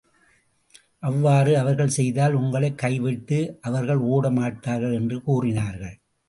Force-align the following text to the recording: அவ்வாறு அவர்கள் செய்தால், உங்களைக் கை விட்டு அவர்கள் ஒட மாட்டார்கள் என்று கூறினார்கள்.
அவ்வாறு 0.99 1.57
அவர்கள் 1.57 1.87
செய்தால், 1.87 2.33
உங்களைக் 2.33 2.77
கை 2.77 2.99
விட்டு 2.99 3.57
அவர்கள் 3.61 3.97
ஒட 3.97 4.29
மாட்டார்கள் 4.29 4.93
என்று 4.93 5.21
கூறினார்கள். 5.21 5.99